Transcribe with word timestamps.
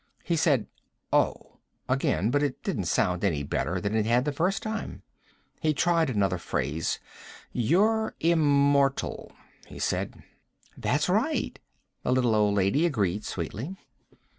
He 0.23 0.35
said: 0.35 0.65
"Oh," 1.13 1.59
again, 1.87 2.31
but 2.31 2.41
it 2.41 2.63
didn't 2.63 2.85
sound 2.85 3.23
any 3.23 3.43
better 3.43 3.79
than 3.79 3.93
it 3.93 4.07
had 4.07 4.25
the 4.25 4.31
first 4.31 4.63
time. 4.63 5.03
He 5.59 5.75
tried 5.75 6.09
another 6.09 6.39
phrase. 6.39 6.97
"You're 7.51 8.15
immortal," 8.19 9.31
he 9.67 9.77
said. 9.77 10.23
"That's 10.75 11.07
right," 11.07 11.59
the 12.01 12.11
little 12.11 12.33
old 12.33 12.55
lady 12.55 12.87
agreed 12.87 13.25
sweetly. 13.25 13.77